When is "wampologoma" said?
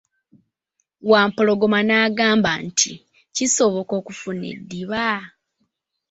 1.09-1.79